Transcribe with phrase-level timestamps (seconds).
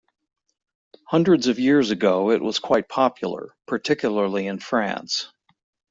[1.09, 5.31] Hundreds of years ago it was quite popular, particularly in France.